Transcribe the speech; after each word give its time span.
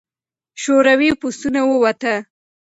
شوروي 0.61 1.09
پوځونه 1.21 1.61
ووته. 1.65 2.13